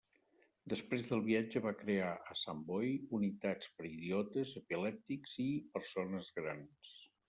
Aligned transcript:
Després 0.71 1.03
del 1.09 1.21
viatge 1.27 1.61
va 1.65 1.73
crear 1.83 2.09
a 2.33 2.39
Sant 2.45 2.65
Boi 2.71 2.91
unitats 3.21 3.71
per 3.77 3.89
idiotes, 3.93 4.59
epilèptics 4.65 5.41
i 5.49 5.51
persones 5.79 6.39
grans. 6.43 6.97